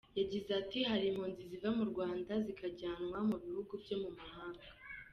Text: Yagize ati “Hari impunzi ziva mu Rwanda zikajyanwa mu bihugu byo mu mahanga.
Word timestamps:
Yagize 0.19 0.49
ati 0.61 0.79
“Hari 0.89 1.05
impunzi 1.07 1.41
ziva 1.51 1.69
mu 1.77 1.85
Rwanda 1.91 2.33
zikajyanwa 2.45 3.17
mu 3.29 3.35
bihugu 3.43 3.71
byo 3.83 3.95
mu 4.03 4.09
mahanga. 4.17 4.67